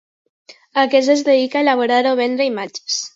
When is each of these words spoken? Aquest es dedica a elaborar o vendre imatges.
Aquest 0.83 1.13
es 1.15 1.21
dedica 1.27 1.59
a 1.59 1.63
elaborar 1.67 1.99
o 2.13 2.15
vendre 2.21 2.49
imatges. 2.53 2.97